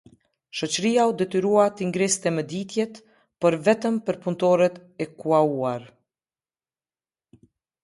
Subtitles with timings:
[0.59, 2.97] Shoqëria u detyrua t'i ngriste mëditjet,
[3.39, 5.87] por vetëm për punëtorët e kuauar.